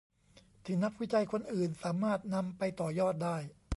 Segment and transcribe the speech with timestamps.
[0.63, 3.37] ที่นักวิจัยคนอื่นสามารถนำไปต่อยอดได้